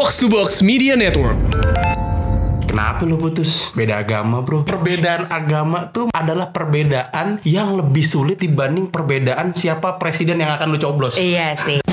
[0.00, 1.36] Box to Box Media Network.
[2.64, 3.68] Kenapa lu putus?
[3.76, 10.40] Beda agama bro Perbedaan agama tuh adalah perbedaan yang lebih sulit dibanding perbedaan siapa presiden
[10.40, 11.89] yang akan lu coblos Iya sih.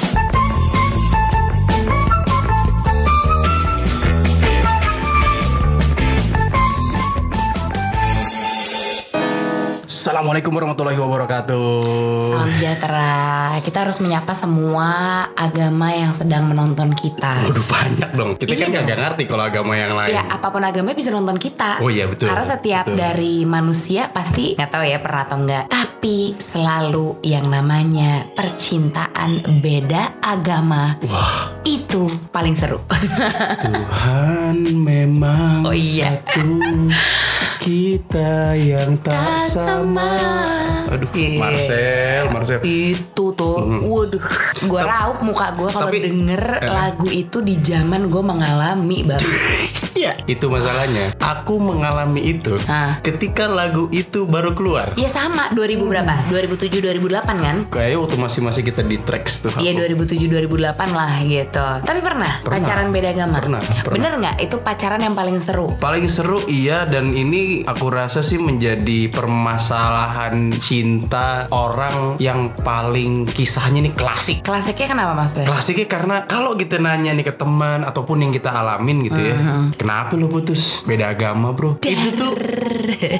[10.27, 11.79] Assalamualaikum warahmatullahi wabarakatuh
[12.27, 13.15] Salam sejahtera.
[13.63, 14.91] Kita harus menyapa semua
[15.31, 17.47] agama yang sedang menonton kita.
[17.47, 20.59] Waduh banyak dong Kita kan Iya gak ngerti kalau agama yang lain Ya apa pun
[20.67, 21.79] agama bisa nonton kita.
[21.79, 22.27] Oh iya, betul.
[22.27, 22.99] Karena setiap Betul.
[22.99, 25.63] dari manusia pasti nggak tahu ya pernah atau enggak.
[25.71, 32.03] Tapi selalu yang namanya percintaan beda agama Wah itu
[32.35, 32.83] paling seru.
[33.63, 36.19] Tuhan memang Oh iya.
[36.19, 36.43] satu
[37.67, 40.11] Kita yang tak sama sama.
[40.87, 41.35] Aduh Iya.
[41.35, 44.23] Marcel Marcel itu tuh, waduh,
[44.63, 46.71] gue raup muka gue kalau denger Eh.
[46.71, 49.19] lagu itu di zaman gue mengalami bang.
[49.97, 53.01] Iya Itu masalahnya Aku mengalami itu Hah.
[53.01, 56.13] Ketika lagu itu baru keluar Ya sama 2000 berapa?
[56.29, 57.57] 2007 2008 kan?
[57.65, 60.05] Kayaknya waktu masih-masih kita di tracks tuh Iya aku.
[60.05, 61.67] 2007 2008 lah gitu.
[61.81, 62.53] Tapi pernah, Pernah.
[62.53, 63.35] pacaran beda agama?
[63.41, 63.93] Pernah, pernah.
[63.97, 64.35] Bener nggak?
[64.37, 65.73] Itu pacaran yang paling seru.
[65.81, 73.81] Paling seru iya dan ini aku rasa sih menjadi permasalahan cinta orang yang paling kisahnya
[73.81, 74.41] nih klasik.
[74.41, 75.45] Klasiknya kenapa maksudnya?
[75.45, 79.77] Klasiknya karena kalau kita nanya nih ke teman ataupun yang kita alamin gitu ya, Mm-hmm.
[79.77, 80.81] kenapa lu putus?
[80.83, 81.77] Beda agama bro.
[81.79, 82.33] Itu tuh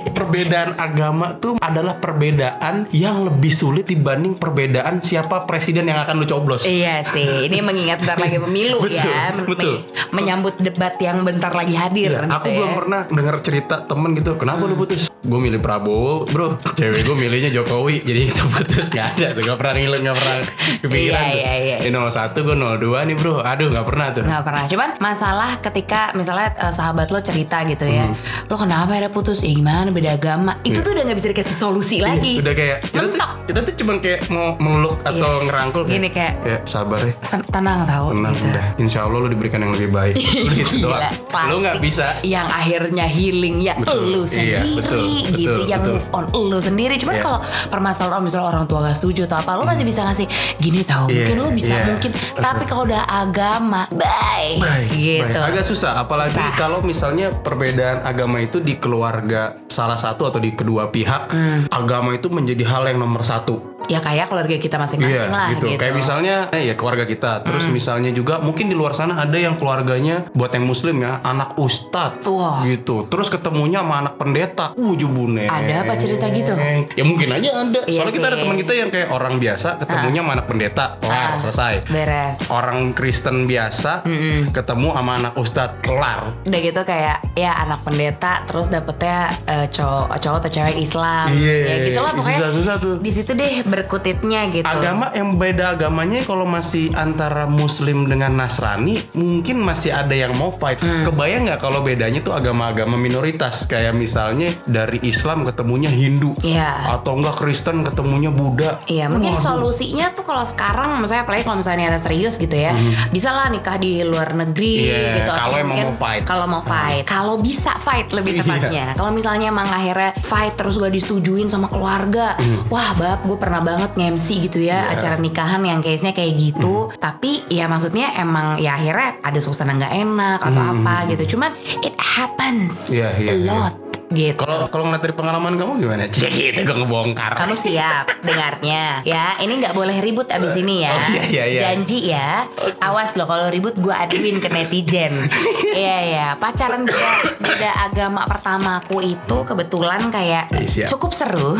[0.09, 6.25] perbedaan agama tuh adalah perbedaan yang lebih sulit dibanding perbedaan siapa presiden yang akan lu
[6.25, 6.63] coblos.
[6.63, 9.73] Iya sih, ini mengingat bentar lagi pemilu Betul, ya, betul.
[9.77, 9.83] me-
[10.17, 12.09] menyambut debat yang bentar lagi hadir.
[12.09, 12.55] Iya, gitu aku ya.
[12.55, 14.26] belum pernah dengar cerita temen gitu.
[14.33, 15.07] Kenapa lu putus?
[15.19, 16.55] Gue milih Prabowo, bro.
[16.73, 19.41] Cewek gue milihnya Jokowi, jadi kita putus gak ada tuh.
[19.41, 20.35] Gak pernah ngilu, gak pernah
[20.77, 21.37] kepikiran Iya, tuh.
[21.37, 21.77] iya, iya.
[21.81, 23.33] Ini 01, gue 02 nih bro.
[23.39, 24.23] Aduh, gak pernah tuh.
[24.23, 28.15] nggak pernah cuman masalah ketika misalnya eh, sahabat lo cerita gitu ya Hmm.
[28.45, 31.97] lo kenapa ya putus ya gimana beda agama itu tuh udah nggak bisa dikasih solusi
[31.99, 32.41] lagi Iya.
[32.41, 33.31] Udah kayak kita tuh, Mentok.
[33.43, 35.45] kita tuh cuman kayak mau meluk atau Iya.
[35.45, 37.13] ngerangkul Gini kayak- kayak sabar ya.
[37.47, 38.47] Tenang tau Tenang gitu.
[38.47, 38.65] udah.
[38.77, 40.15] Insya Allah lu diberikan yang lebih baik.
[40.15, 41.01] Lu gitu doang.
[41.47, 41.81] Lu gak plastik.
[41.81, 42.07] bisa.
[42.21, 44.06] yang akhirnya healing ya Betul.
[44.07, 44.99] Lu Iya, sendiri betul,
[45.33, 45.93] gitu betul, yang betul.
[45.93, 47.23] move on lu sendiri cuman Iya.
[47.23, 51.05] kalau permasalahan misalnya orang tua gak setuju atau apa lu masih bisa ngasih gini tau
[51.05, 51.85] Iya, mungkin lu bisa iya.
[51.85, 55.47] mungkin tapi kalau udah agama bye Baik, gitu baik.
[55.47, 56.55] Agak susah, apalagi Susah.
[56.55, 61.67] kalau misalnya perbedaan agama itu di keluarga salah satu atau di kedua pihak, Hmm.
[61.69, 63.76] agama itu menjadi hal yang nomor satu.
[63.87, 65.65] Ya kayak keluarga kita masing-masing lah gitu.
[65.67, 67.41] gitu Kayak misalnya, eh, ya keluarga kita.
[67.41, 71.55] Terus misalnya juga mungkin di luar sana ada yang keluarganya buat yang muslim ya, anak
[71.55, 72.27] ustadz.
[72.27, 72.63] Wah.
[72.63, 73.07] Gitu.
[73.07, 74.71] Terus ketemunya sama anak pendeta.
[74.73, 75.45] Uh, jubune.
[75.45, 76.53] Ada apa cerita gitu?
[76.93, 77.79] Ya mungkin aja ada.
[77.83, 78.43] Iya Soalnya kita ada sih.
[78.43, 80.85] teman kita yang kayak orang biasa ketemunya sama anak pendeta.
[80.97, 81.39] Kelar, Ah.
[81.39, 81.73] selesai.
[81.87, 84.03] beres Orang Kristen biasa
[84.49, 85.79] ketemu sama anak ustadz.
[85.79, 86.19] Kelar.
[86.43, 91.55] udah gitu kayak ya anak pendeta terus dapetnya eh, cowok cowok atau cewek Islam Iya,
[91.61, 92.95] ya gitulah pokoknya susah-susah tuh.
[92.97, 99.05] di situ deh berkutitnya gitu Agama yang beda agamanya kalau masih antara Muslim dengan Nasrani
[99.13, 100.81] mungkin masih ada yang mau fight.
[100.81, 101.05] Hmm.
[101.05, 106.97] Kebayang nggak kalau bedanya tuh agama-agama minoritas kayak misalnya dari Islam ketemunya Hindu Iya.
[106.97, 108.81] atau enggak Kristen ketemunya Buddha.
[108.85, 112.73] Iya mungkin solusinya tuh kalau sekarang misalnya apalagi kalau misalnya ada serius gitu ya
[113.09, 114.85] bisa lah nikah di luar negeri Hmm.
[114.87, 116.23] Iya, gitu kalau emang mau fight.
[116.23, 118.41] kalau mau fight kalau bisa fight lebih Iya.
[118.41, 122.33] tepatnya kalau misalnya emang akhirnya fight terus gak disetujuin sama keluarga
[122.67, 124.87] wah bab gue pernah banget nge-MC gitu ya Hmm.
[124.87, 124.93] Iya.
[124.95, 129.93] acara nikahan yang case-nya kayak gitu tapi ya maksudnya emang ya akhirnya ada suasana nggak
[129.97, 131.51] enak atau apa gitu cuman
[131.81, 132.95] it happens Hmm.
[132.95, 133.45] Iya, iya, a iya.
[133.45, 133.73] lot
[134.09, 136.03] gitu Kalau kalau ngeliat dari pengalaman kamu gimana?
[136.07, 137.35] Cek gitu gue ngebongkar.
[137.35, 141.59] kamu siap dengarnya ya ini nggak boleh ribut abis ini ya Oh, iya, iya, iya.
[141.65, 142.47] janji ya
[142.79, 145.27] awas loh kalau ribut gue aduin ke netizen
[145.75, 150.87] iya ya pacaran beda beda agama pertamaku itu kebetulan kayak Iya, siap.
[150.89, 151.59] cukup seru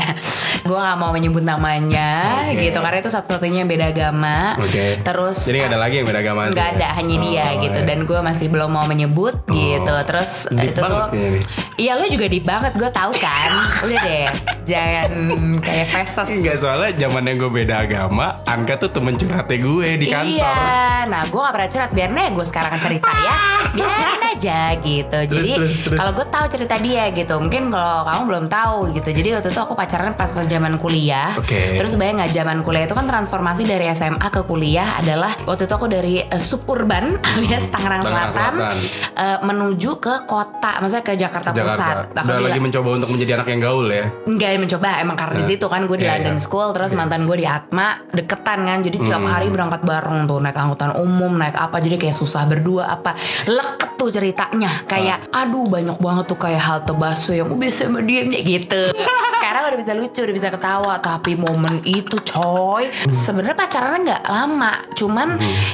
[0.66, 2.66] gue nggak mau menyebut namanya Oke.
[2.66, 4.98] gitu karena itu satu-satunya beda agama Oke.
[5.00, 6.40] terus Jadi nggak ada lagi yang beda agama.
[6.48, 6.74] nggak ya?
[6.74, 7.86] ada hanya dia Oh, gitu iya.
[7.86, 11.40] dan gue masih belum mau menyebut gitu terus Deep itu tuh nih.
[11.76, 13.50] Iya lu juga deep banget gue tahu kan
[13.84, 14.28] udah deh
[14.66, 15.10] jangan
[15.62, 20.42] kayak feses Enggak soalnya zamannya gue beda agama, Anka tuh temen curhatnya gue di kantor.
[20.42, 23.38] Iya, nah gue gak pernah curhat biar nih gue sekarang cerita ya,
[23.72, 25.18] biarin aja gitu.
[25.30, 25.98] Jadi terus, terus.
[26.02, 29.08] kalau gue tahu cerita dia gitu, mungkin kalau kamu belum tahu gitu.
[29.14, 31.30] Jadi waktu itu aku pacaran pas pas zaman kuliah.
[31.38, 31.78] Oke.
[31.78, 35.74] Terus bayang nggak zaman kuliah itu kan transformasi dari SMA ke kuliah adalah waktu itu
[35.78, 38.76] aku dari eh, suburban alias Tangerang Tangerang Selatan, Selatan.
[39.14, 42.10] eh, menuju ke kota, maksudnya ke Jakarta, Jakarta Jakarta.
[42.16, 42.24] pusat.
[42.26, 44.04] Udah lagi mencoba untuk menjadi anak yang gaul ya.
[44.24, 46.42] Enggak ya mencoba emang karena di situ kan gue di Iya, London iya.
[46.42, 49.28] School terus mantan gue di Atma deketan kan jadi tiap Hmm.
[49.28, 53.12] hari berangkat bareng tuh naik angkutan umum naik apa jadi kayak susah berdua apa
[53.46, 55.42] leket tuh ceritanya kayak Ah.
[55.42, 58.80] aduh banyak banget tuh kayak halte busway yang "Oh, biasa sama diemnya gitu
[59.36, 63.08] sekarang udah bisa lucu udah bisa ketawa tapi momen itu coy Hmm.
[63.08, 65.28] sebenarnya pacarannya nggak lama cuman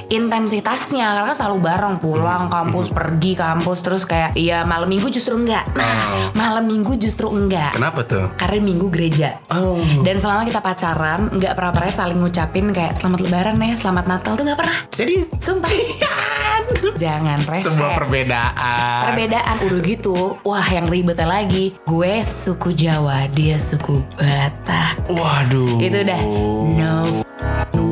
[0.07, 2.53] intensitasnya karena selalu bareng pulang Hmm.
[2.53, 6.29] kampus pergi kampus terus kayak iya malam minggu justru enggak nah Oh.
[6.33, 8.31] malam minggu justru enggak Kenapa tuh?
[8.37, 9.81] karena minggu gereja Oh.
[10.01, 14.33] dan selama kita pacaran nggak pernah pernah saling ngucapin kayak selamat lebaran ya selamat natal
[14.35, 15.29] tuh nggak pernah Serius?
[15.37, 15.71] sumpah
[16.95, 19.01] jangan rese Sebuah perbedaan.
[19.09, 25.79] perbedaan udah gitu wah yang ribetnya lagi gue suku Jawa dia suku Batak Waduh.
[25.79, 26.21] itu udah
[26.73, 27.23] no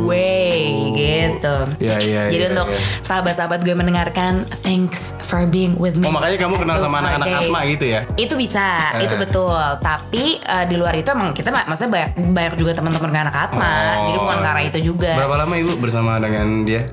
[0.05, 2.27] way gitu Ya ya.
[2.27, 2.81] jadi ya, untuk ya.
[3.03, 7.47] sahabat-sahabat gue mendengarkan thanks for being with me Oh makanya kamu kenal sama anak-anak.
[7.47, 8.01] Atma gitu ya?
[8.17, 9.07] Itu bisa, Eh.
[9.07, 9.55] itu betul.
[9.79, 13.71] Tapi eh, di luar itu emang kita mak- maksudnya banyak banyak juga teman-teman anak Atma.
[13.71, 14.07] Oh.
[14.07, 15.11] Jadi bukan karena itu juga.
[15.15, 16.91] Berapa lama ibu bersama dengan dia?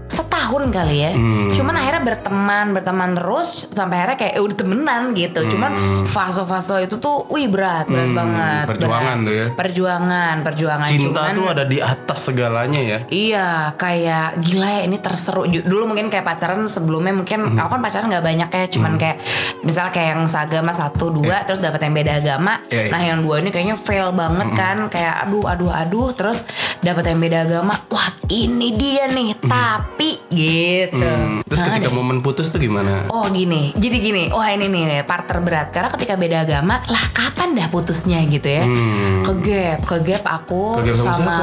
[0.48, 1.12] Setahun kali ya.
[1.12, 1.52] Hmm.
[1.52, 5.40] Cuman akhirnya berteman, berteman terus sampai akhirnya kayak eh, udah temenan gitu.
[5.46, 5.72] Cuman
[6.08, 8.66] fase-fase itu tuh wih berat, berat Hmm, banget.
[8.66, 9.28] perjuangan berat.
[9.28, 9.46] tuh ya.
[9.52, 10.88] Perjuangan, perjuangan.
[10.88, 13.00] Cinta Cuman, tuh ada di atas segalanya ya.
[13.06, 15.42] Iya, kayak gila ya ini terseru.
[15.52, 17.60] Dulu mungkin kayak pacaran sebelumnya mungkin Hmm.
[17.60, 19.18] aku kan pacaran nggak banyak ya, cuman kayak
[19.62, 22.64] misalnya kayak yang seagama satu dua, terus dapat yang beda agama.
[22.68, 22.92] Iya, iya.
[22.96, 26.48] Nah yang dua ini kayaknya fail banget kan, kayak aduh aduh aduh, terus
[26.80, 27.84] dapat yang beda agama.
[27.88, 31.02] Wah ini dia nih, tapi gitu.
[31.02, 31.42] Hmm.
[31.42, 31.96] Terus Nah, ketika deh.
[31.96, 33.10] momen putus tuh gimana?
[33.10, 37.58] Oh gini, jadi gini, wah ini nih part terberat karena ketika beda agama, lah kapan
[37.58, 38.64] dah putusnya gitu ya?
[38.64, 39.26] Hmm.
[39.26, 41.40] Ke gap, ke gap aku Ke gap sama sama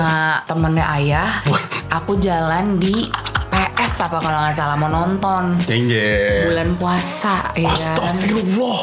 [0.47, 1.63] temennya ayah, Wah.
[1.91, 3.11] aku jalan di
[3.51, 6.43] PS apa kalau nggak salah mau nonton Cengje.
[6.47, 7.95] bulan puasa ya kan?
[8.03, 8.81] Astagfirullah.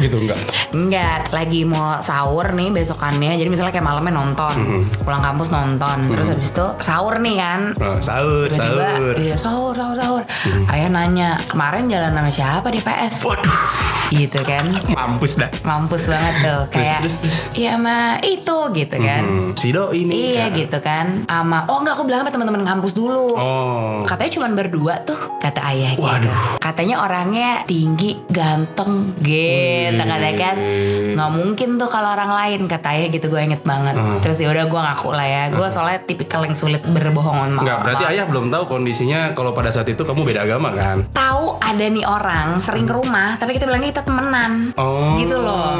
[0.00, 0.38] gitu enggak?
[0.72, 3.36] Enggak, lagi mau sahur nih besokannya.
[3.36, 4.56] Jadi misalnya kayak malamnya nonton,
[5.02, 7.60] pulang kampus nonton, terus habis itu sahur nih kan.
[7.78, 9.14] Oh, sahur, sahur.
[9.16, 10.22] iya sahur, sahur, sahur.
[10.68, 13.22] Ayah nanya, kemarin jalan sama siapa di PS?
[13.22, 13.58] Waduh,
[14.06, 14.70] Gitu kan.
[14.94, 15.50] mampus dah.
[15.66, 16.60] Mampus banget tuh.
[16.70, 17.38] Kayak, terus, terus.
[17.58, 19.22] iya sama itu gitu kan.
[19.26, 20.34] Hmm, si Do ini.
[20.34, 20.54] Iya ya.
[20.54, 21.26] gitu kan.
[21.26, 23.34] Sama, oh enggak aku bilang sama teman-teman kampus dulu.
[23.34, 24.06] Oh.
[24.06, 26.06] Katanya cuma berdua tuh kata ayah gitu.
[26.06, 26.62] Waduh.
[26.62, 30.55] Katanya orangnya tinggi, ganteng, gitu katanya kan.
[30.56, 33.94] Nggak mungkin tuh kalau orang lain kata ayah gitu gue inget banget.
[33.94, 34.18] Hmm.
[34.20, 35.42] Terus ya udah gue ngaku lah ya.
[35.52, 39.70] Gue soalnya tipikal yang sulit berbohong sama Enggak, berarti ayah belum tahu kondisinya kalau pada
[39.70, 41.04] saat itu kamu beda agama kan?
[41.12, 44.52] Tahu ada nih orang sering ke rumah, tapi kita bilangnya kita temenan.
[44.78, 45.16] Oh.
[45.20, 45.76] Gitu loh.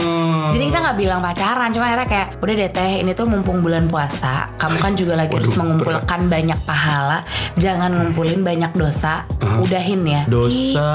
[0.53, 3.91] Jadi kita nggak bilang pacaran, cuma akhirnya kayak udah deh teh ini tuh mumpung bulan
[3.91, 7.27] puasa, kamu kan juga lagi harus mengumpulkan banyak pahala,
[7.59, 9.27] jangan ngumpulin banyak dosa,
[9.63, 10.23] udahin ya.
[10.27, 10.91] Dosa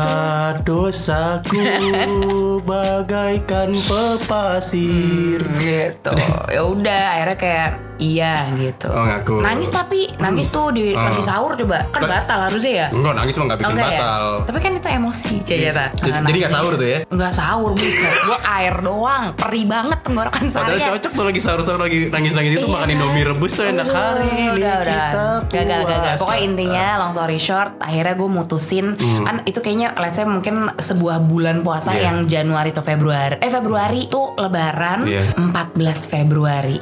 [0.64, 1.62] dosaku
[2.70, 5.42] bagaikan pepasir.
[5.62, 6.14] gitu
[6.56, 9.40] ya udah akhirnya kayak iya gitu Oh, ngaku.
[9.40, 11.00] nangis tapi nangis tuh di Oh.
[11.00, 14.00] lagi sahur coba kan batal harusnya ya Enggak nangis mah nggak Oh, bikin enggak ya?
[14.02, 14.26] batal.
[14.42, 17.00] Tapi kan itu emosi Jaya Jadi jadi nggak sahur tuh ya?
[17.06, 21.80] Nggak sahur bisa Gue air doang Perih banget tenggorokan Padahal seharian cocok tuh lagi sahur-sahur
[21.80, 22.74] lagi nangis-nangis itu Iya.
[22.74, 25.04] makan indomie rebus tuh enak hari ini udah, udah.
[25.06, 26.16] kita Gagal, gagal.
[26.18, 31.22] Pokoknya intinya long story short, akhirnya gue mutusin kan itu kayaknya let's say mungkin sebuah
[31.22, 31.94] bulan puasa Hmm.
[31.94, 32.04] Iya.
[32.04, 33.36] yang Januari atau Februari.
[33.38, 35.30] Eh Februari tuh lebaran Iya.
[35.36, 36.80] 14 Februari.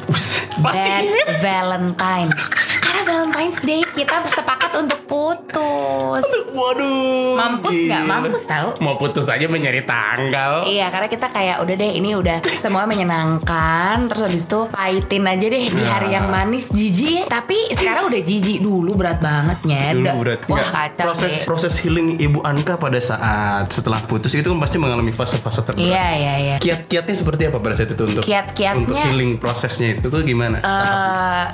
[0.60, 1.09] Inget?
[1.42, 2.44] Valentine's.
[2.82, 4.22] Karena Valentine's Day kita
[4.70, 6.26] sepakat untuk putus.
[6.50, 7.34] Waduh.
[7.36, 8.02] Mampus nggak?
[8.06, 8.70] Mampus tahu.
[8.80, 10.66] Mau putus aja mencari tanggal.
[10.66, 15.46] Iya karena kita kayak udah deh ini udah semua menyenangkan Terus habis itu pahitin aja
[15.48, 19.96] deh di hari yang manis Jijik Tapi sekarang udah jijik Dulu berat banget Dulu nyet
[20.16, 20.40] berat.
[20.46, 24.60] Wah Nggak, kacau proses deh proses healing Ibu Anka pada saat setelah putus itu kan
[24.60, 25.86] pasti mengalami fase-fase terberat.
[25.86, 30.08] Iya iya iya Kiat-kiatnya seperti apa pada saat itu untuk Kiat-kiatnya- untuk healing prosesnya itu
[30.08, 30.60] tuh gimana?
[30.60, 31.46] Eh,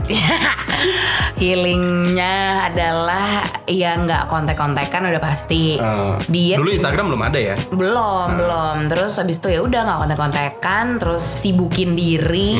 [1.42, 2.34] healingnya
[2.66, 3.05] adalah
[3.66, 7.56] ya nggak kontek-kontekan udah pasti Eh, dia dulu Instagram belum ada ya?
[7.68, 12.56] belum belum terus habis itu ya udah nggak kontek-kontekan terus sibukin diri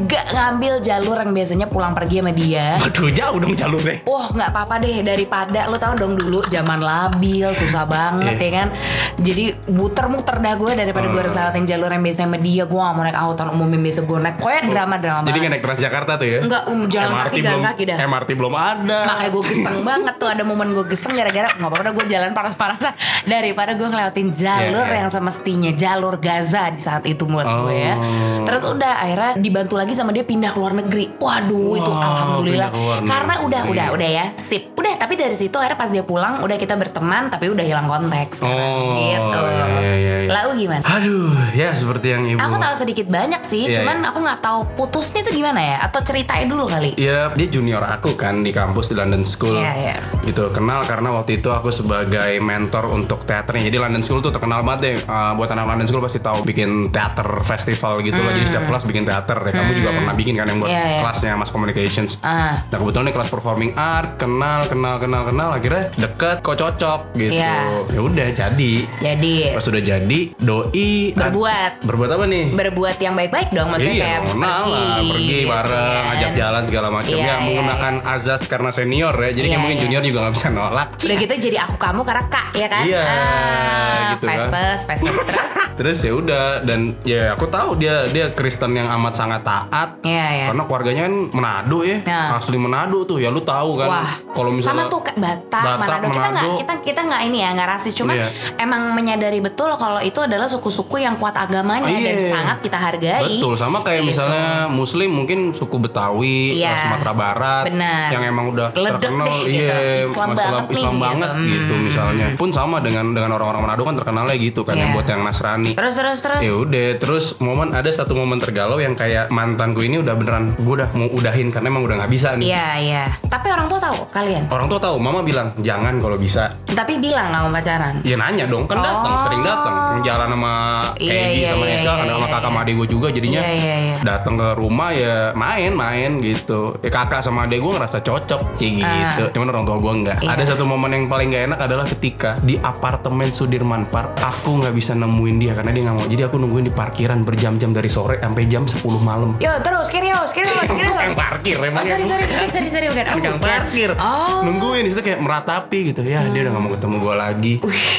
[0.00, 4.02] nggak ngambil jalur yang biasanya pulang pergi sama dia Waduh jauh dong jalurnya.
[4.04, 8.40] Wah nggak apa-apa deh daripada lo tau dong dulu zaman labil susah banget Iya.
[8.40, 8.68] ya kan
[9.16, 12.92] jadi muter-muter dah gue daripada gue harus lewatin jalur yang biasa sama dia gue gak
[12.92, 16.26] mau naik angkutan umum yang biasa gue naik pokoknya drama-drama Jadi nggak naik Transjakarta tuh
[16.26, 16.38] ya?
[16.40, 17.96] Enggak, um, jalan MRT kaki, jalan belum, kaki dah.
[18.00, 18.98] MRT belum ada.
[19.04, 22.92] makanya gue geseng banget tuh ada momen gue geseng gara-gara nggak apa-apa gue jalan panas-panasan
[23.24, 24.98] daripada gue ngelewatin jalur Iya, iya.
[25.00, 27.94] yang semestinya jalur Gaza di saat itu buat gue ya.
[27.94, 28.44] Oh.
[28.44, 31.10] Terus udah akhirnya dibantu lagi sama dia pindah ke luar negeri.
[31.16, 33.72] Waduh itu Wow, alhamdulillah ke luar karena udah negeri.
[33.72, 34.62] udah udah ya sip.
[34.72, 38.40] Udah tapi dari situ akhirnya pas dia pulang udah kita berteman tapi udah hilang konteks.
[38.40, 39.40] Oh, gitu.
[39.42, 40.30] iya, iya, iya, iya.
[40.30, 40.82] Lalu gimana?
[40.84, 42.38] Aduh, ya seperti yang ibu.
[42.38, 44.08] Aku tahu sedikit banyak sih, Iya, cuman iya.
[44.08, 45.76] aku nggak tahu putusnya itu gimana ya?
[45.80, 46.92] Atau ceritain dulu kali.
[46.94, 49.39] Ya, dia junior aku kan di kampus di London School.
[49.46, 49.96] Iya, iya.
[50.20, 53.64] Gitu, kenal karena waktu itu aku sebagai mentor untuk teaternya.
[53.64, 54.94] Jadi London School tuh terkenal banget deh.
[55.02, 58.32] Uh, buat anak London School pasti tahu bikin teater festival gitu lah.
[58.32, 59.38] Jadi setiap kelas bikin teater.
[59.40, 60.76] Ya, kamu juga pernah bikin kan yang buat Hmm.
[60.76, 61.00] Iya, iya.
[61.00, 62.10] kelasnya Mass Communications.
[62.20, 62.62] Ah.
[62.62, 65.48] Nah kebetulan nih kelas performing art, kenal, kenal, kenal, kenal.
[65.50, 67.34] Akhirnya deket, kok cocok gitu.
[67.34, 67.56] Iya.
[67.88, 68.72] Ya udah jadi.
[68.96, 71.72] Jadi Pas udah jadi, doi ad- Berbuat.
[71.82, 72.44] berbuat apa nih?
[72.52, 76.02] berbuat yang baik-baik dong maksudnya iya, kayak kenal pergi, lah, pergi gitu bareng, kan.
[76.04, 77.10] ngajak jalan segala macam.
[77.10, 79.29] Iya, ya iya, menggunakan azas karena senior ya.
[79.30, 79.84] Jadi Iya, kayak mungkin iya.
[79.84, 80.88] junior juga nggak bisa nolak.
[80.98, 82.82] Udah gitu jadi aku kamu karena kak ya kan?
[82.84, 84.38] Iya, ah, gitu kan.
[84.40, 85.54] Feses, feses terus.
[85.80, 89.96] Terus ya udah dan ya aku tahu dia dia Kristen yang amat sangat taat.
[90.04, 90.46] Iya, iya.
[90.52, 92.36] Karena keluarganya kan Manado ya, Nah.
[92.36, 93.16] asli Manado tuh.
[93.16, 93.88] Ya lu tahu kan.
[93.88, 97.48] Wah, kalau misalnya sama tuh Batak, Batak, Manado kita nggak kita kita nggak ini ya
[97.52, 98.28] nggak rasis cuman Iya.
[98.58, 102.28] emang menyadari betul kalau itu adalah suku-suku yang kuat agamanya dan Iya.
[102.28, 103.40] sangat kita hargai.
[103.40, 104.10] Betul, sama kayak Gitu.
[104.12, 106.76] misalnya Muslim mungkin suku Betawi, Iya.
[106.76, 108.08] Sumatera Barat, Benar.
[108.12, 109.62] yang emang udah Ledek terkenal, deh, gitu.
[109.62, 111.02] iya, Islam masalah banget nih, Islam gitu.
[111.02, 111.46] banget Hmm.
[111.46, 112.26] gitu misalnya.
[112.36, 114.96] Pun sama dengan dengan orang-orang Manado kan terkenalnya gitu kan, yang Iya.
[114.96, 115.72] buat yang Nasrani.
[115.72, 116.40] Terus terus terus.
[116.40, 120.74] Ya udah, terus momen ada satu momen tergalau yang kayak mantanku ini udah beneran gue
[120.76, 122.46] udah mau udahin karena emang udah nggak bisa nih.
[122.48, 123.04] Iya iya.
[123.22, 124.44] Tapi orang tua tahu kalian.
[124.48, 126.56] Orang tua tahu, mama bilang jangan kalau bisa.
[126.66, 128.00] Tapi bilang mau pacaran.
[128.02, 129.22] Ya nanya dong, kan datang, Oh.
[129.22, 129.76] sering datang.
[130.00, 130.52] Jalan sama
[130.96, 133.40] Iya, Kaidi iya, sama iya, Esa, iya, ada sama kakak sama adik gue juga jadinya
[133.40, 133.96] Iya, iya, iya.
[134.00, 136.60] datang ke rumah ya main-main gitu.
[136.80, 139.09] Ya kakak sama adik gue ngerasa cocok kayak gitu.
[139.30, 140.16] Cuman orang tua gue enggak.
[140.16, 140.22] Ah.
[140.22, 140.30] Iya.
[140.32, 144.72] Ada satu momen yang paling gak enak adalah ketika di apartemen Sudirman Park aku nggak
[144.72, 146.06] bisa nemuin dia karena dia nggak mau.
[146.06, 149.36] Jadi aku nungguin di parkiran berjam-jam dari sore sampai jam 10 malam.
[149.38, 150.92] Yo terus kirios kirios kirios.
[150.92, 153.04] Tukang parkir Oh, emang sorry, sorry, sorry, sorry, sorry, bukan.
[153.04, 154.40] Oh, tukang parkir Oh.
[154.42, 157.54] nungguin itu kayak meratapi gitu ya dia udah gak mau ketemu gue lagi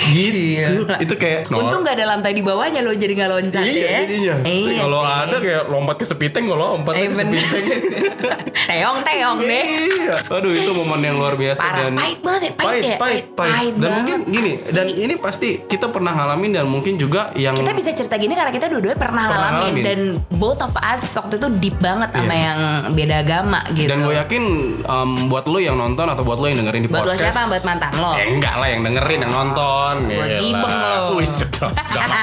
[0.08, 0.96] gitu Gila.
[0.98, 4.00] itu kayak nol- Untung gak ada lantai di bawahnya lo jadi nggak loncat iya ya.
[4.02, 7.64] jadinya Iya kalau ada kayak lompat ke sepiteng gue lompat Eh, ke sepiteng
[8.70, 9.66] teong teong deh.
[9.66, 11.78] iya aduh itu momen yang luar biasa Parah.
[11.80, 12.98] dan Pahit banget ya, pahit pahit ya?
[12.98, 13.74] pahit, Pahit- pahit.
[13.76, 14.72] dan mungkin gini asli.
[14.72, 18.50] dan ini pasti kita pernah ngalamin dan mungkin juga yang Kita bisa cerita gini karena
[18.50, 19.84] kita dua-duanya pernah, Pernah ngalamin ngalamin.
[19.84, 20.00] dan
[20.32, 22.44] both of us waktu itu deep banget sama Iya.
[22.44, 22.60] yang
[22.92, 23.88] beda agama gitu.
[23.88, 24.44] dan gue yakin
[24.82, 27.42] em, buat lo yang nonton atau buat lo yang dengerin di buat lo podcast siapa?
[27.48, 28.12] Buat mantan lo.
[28.14, 30.40] Eh, enggak lah yang dengerin yang nonton Gua Gila.
[30.40, 30.96] gibeng lo.
[31.18, 31.72] Wih sedap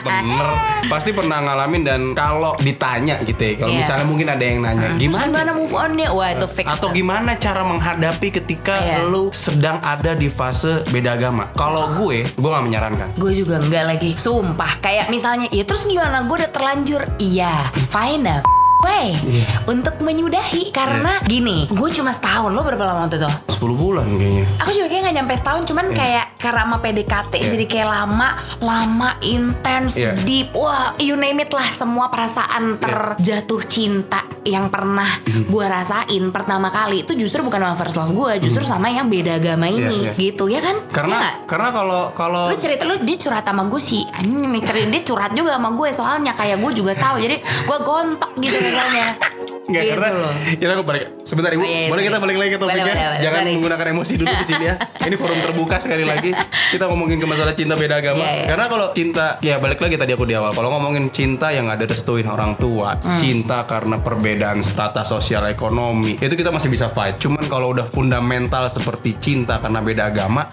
[0.00, 0.46] bener
[0.86, 3.78] Pasti pernah ngalamin dan Kalau ditanya gitu ya Kalau Iya.
[3.78, 6.08] misalnya mungkin ada yang nanya Gimana gimana move on-nya?
[6.10, 6.66] Wah itu fix.
[6.66, 8.96] atau gimana cara menghadapi ketika Iya.
[9.02, 11.48] lu sedang ada di fase beda agama?
[11.52, 13.08] Kalau gue, gue gak menyarankan.
[13.14, 17.50] Gue juga enggak lagi Sumpah Kayak misalnya Ya terus gimana Gue udah terlanjur Iya
[17.88, 18.36] Fine a
[18.80, 19.46] way Iya.
[19.64, 23.30] Untuk menyudahi Karena gini Gue cuma setahun Lo berapa lama waktu itu?
[23.58, 24.44] 10 bulan kayaknya.
[24.58, 27.48] Aku juga kayak gak nyampe setahun Cuman kayak Karena sama PDKT Iya.
[27.50, 28.28] Jadi kayak lama
[28.60, 30.12] Lama Intens Iya.
[30.18, 35.44] Deep Wah you name it lah Semua perasaan terjatuh cinta Yang pernah Mhm.
[35.46, 39.36] gue rasain Pertama kali Itu justru bukan sama first love gue Justru sama yang beda
[39.36, 40.12] agama ini Iya, iya.
[40.14, 40.76] Gitu ya kan?
[40.78, 41.34] Iya Karena nggak?
[41.44, 45.02] karena kalau kalau lu cerita lu dia curhat sama gue sih anjing nih cerita dia
[45.02, 49.06] curhat juga sama gue soalnya kayak gue juga tahu jadi gue gontok gitu misalnya
[49.68, 51.04] Nggak, gitu karena loh kita balik.
[51.28, 51.60] Sebentar ibu.
[51.60, 52.80] Oh, iya, iya, boleh kita balik lagi ke topiknya?
[52.80, 53.52] Boleh, boleh, boleh, jangan sorry.
[53.52, 54.74] menggunakan emosi dulu di sini ya.
[55.08, 56.30] Ini forum terbuka sekali lagi.
[56.72, 58.24] Kita ngomongin ke masalah cinta beda agama.
[58.24, 58.46] Iya, iya.
[58.48, 60.56] karena kalau cinta ya balik lagi tadi aku di awal.
[60.56, 63.20] Kalau ngomongin cinta yang ada restuin orang tua Hmm.
[63.20, 67.20] cinta karena perbedaan status sosial ekonomi itu kita masih bisa fight.
[67.20, 70.48] Cuman kalau udah fundamental seperti cinta karena beda agama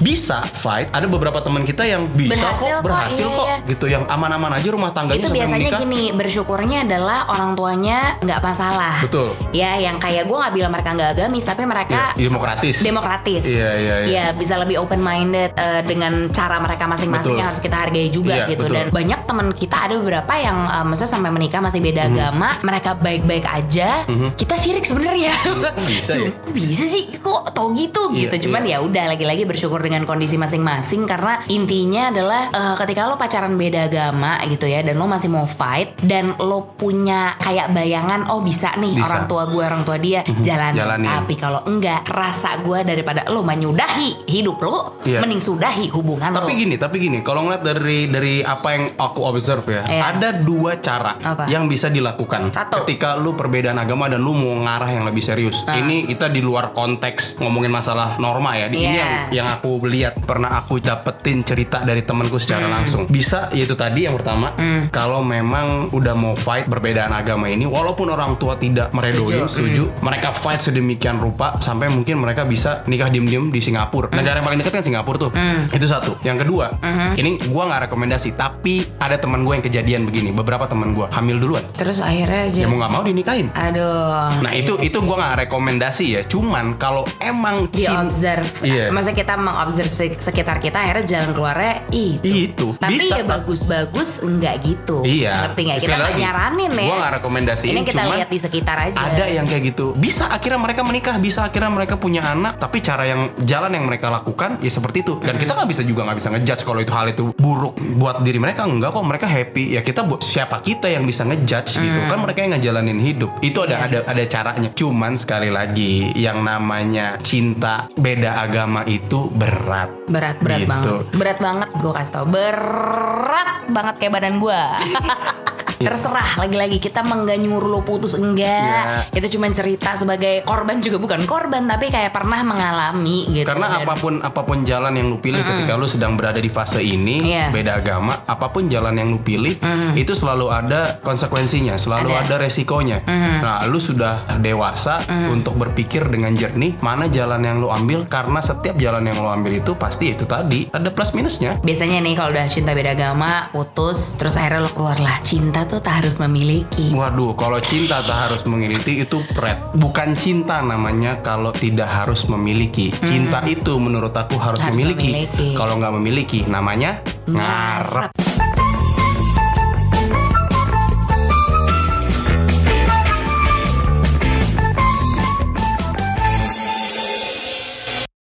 [0.00, 0.88] bisa fight.
[0.92, 2.56] Ada beberapa teman kita yang bisa Hmm.
[2.56, 3.56] Berhasil kok kok, berhasil iya, kok iya.
[3.68, 3.84] gitu.
[3.86, 5.80] Yang aman-aman aja rumah tangganya itu biasanya menikah.
[5.84, 9.34] gini bersyukurnya adalah orang tuanya nggak masalah Betul.
[9.50, 12.76] ya yang kayak gue nggak bilang mereka nggak agamis tapi mereka Iya, demokratis.
[12.80, 14.06] demokratis Iya, iya, iya.
[14.06, 15.50] Ya, bisa lebih open minded
[15.82, 18.76] dengan cara mereka masing-masing yang harus kita hargai juga Iya, gitu betul.
[18.76, 22.10] dan banyak teman kita ada beberapa yang uh, maksudnya sampai menikah masih beda Mhm.
[22.12, 25.32] agama mereka baik-baik aja kita sirik sebenarnya
[25.88, 26.32] bisa Cuma, ya?
[26.36, 28.78] kok bisa sih kok tau gitu Iya, gitu cuman iya.
[28.78, 33.88] ya udah lagi-lagi bersyukur dengan kondisi masing-masing karena intinya adalah eh, ketika lo pacaran beda
[33.88, 38.42] agama gitu ya dan lo masih mau fight dan lo punya kayak bayangan oh oh
[38.42, 39.08] bisa nih Bisa.
[39.08, 41.08] orang tua gue orang tua dia jalan Jalanin.
[41.08, 45.22] tapi kalau enggak rasa gue daripada lo menyudahi hidup lo Iya.
[45.22, 49.20] mending sudahi hubungan Tapi lo gini, tapi gini, kalau ngeliat dari dari apa yang aku
[49.24, 50.02] observe ya, Iya.
[50.10, 51.46] ada dua cara Apa?
[51.46, 52.82] yang bisa dilakukan Satu.
[52.82, 55.62] ketika lu perbedaan agama dan lu mau ngarah yang lebih serius.
[55.64, 55.78] Ah.
[55.78, 58.66] Ini kita di luar konteks ngomongin masalah norma ya.
[58.66, 58.98] Di- Ini Iya.
[58.98, 62.42] yang yang aku lihat pernah aku dapetin cerita dari temanku Hmm.
[62.42, 63.06] secara langsung.
[63.06, 64.52] Bisa yaitu tadi yang pertama,
[64.90, 69.52] kalau memang udah mau fight perbedaan agama ini, walaupun orang tua tidak meredoin, Setuju.
[69.52, 74.08] setuju, mereka fight sedemikian rupa sampai mungkin mereka bisa nikah diem-diem di Singapura.
[74.10, 75.30] Negara yang paling dekat kan Singapura tuh.
[75.68, 76.16] Itu satu.
[76.22, 76.66] Yang kedua,
[77.14, 80.30] ini gua nggak rekomendasi, tapi ada teman gue yang kejadian begini.
[80.30, 81.62] Beberapa teman gua hamil duluan.
[81.72, 83.48] terus akhirnya aja Ya mau nggak mau dinikahin.
[83.52, 86.22] aduh Nah itu itu gua nggak rekomendasi ya.
[86.24, 88.88] Cuman kalau emang di observe Iya.
[88.88, 94.20] masa kita mengobserve sek- sekitar kita akhirnya jalan keluarnya itu Itu, tapi bisa, ya bagus-bagus
[94.20, 95.44] enggak gitu Iya.
[95.44, 98.76] ngerti nggak kita nggak nyaranin ya gua nggak rekomendasiin, ini kita cuman lihat di sekitar
[98.80, 98.96] aja.
[98.96, 99.86] ada yang kayak gitu.
[99.92, 104.08] Bisa akhirnya mereka menikah bisa akhirnya mereka punya anak tapi cara yang jalan yang mereka
[104.08, 105.18] lakukan ya seperti itu.
[105.18, 108.36] Dan kita nggak bisa juga nggak bisa ngejudge kalau itu hal itu buruk buat diri
[108.36, 108.64] mereka.
[108.64, 109.72] Enggak kok mereka happy.
[109.72, 112.00] Ya kita bu- siapa kita yang bisa ngejudge gitu?
[112.04, 113.30] Kan mereka yang ngejalanin hidup.
[113.40, 114.68] Itu ada ada ada caranya.
[114.70, 119.90] Cuman sekali lagi yang namanya cinta beda agama itu berat.
[120.06, 120.70] Berat berat Gitu.
[120.70, 121.04] banget.
[121.12, 122.24] Berat banget gue kasih tau.
[122.26, 124.60] Berat banget kayak badan gue
[125.78, 130.96] terserah lagi-lagi kita mah nggak nyuruh lo putus enggak kita cuma cerita sebagai korban juga
[130.96, 135.06] bukan korban tapi kayak pernah mengalami gitu Karena Dan- apa pun apa pun jalan yang
[135.06, 137.50] lu pilih ketika lu sedang berada di fase ini Iya.
[137.50, 139.58] beda agama, apa pun jalan yang lu pilih
[139.94, 142.22] itu selalu ada konsekuensinya, selalu Ada.
[142.22, 142.98] ada, resikonya.
[143.36, 148.76] Nah, lu sudah dewasa untuk berpikir dengan jernih mana jalan yang lu ambil karena setiap
[148.76, 151.58] jalan yang lu ambil itu pasti itu tadi ada plus minusnya.
[151.60, 155.82] biasanya nih kalau udah cinta beda agama putus terus akhirnya lo keluar lah cinta tuh
[155.82, 159.58] tak harus memiliki Waduh, kalau cinta tak harus memiliki itu pret.
[159.74, 162.94] Bukan cinta namanya kalau tidak harus memiliki.
[163.02, 165.10] Cinta itu menurut aku harus, Harus memiliki.
[165.12, 165.48] memiliki.
[165.52, 168.10] Kalau nggak memiliki namanya ngarep.